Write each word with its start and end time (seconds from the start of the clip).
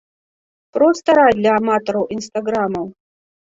Проста 0.77 1.17
рай 1.19 1.31
для 1.39 1.51
аматараў 1.59 2.11
інстаграмаў. 2.19 2.93